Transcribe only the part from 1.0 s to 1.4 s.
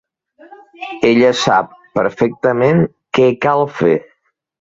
Ella